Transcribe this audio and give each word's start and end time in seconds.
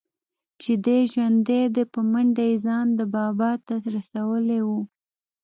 چې 0.61 0.71
دى 0.85 0.99
ژوندى 1.11 1.61
دى 1.75 1.83
په 1.93 1.99
منډه 2.11 2.43
يې 2.49 2.55
ځان 2.65 2.87
ده 2.97 3.05
بابا 3.15 3.51
ته 3.65 3.75
رسولى 3.95 4.59
و. 4.63 4.69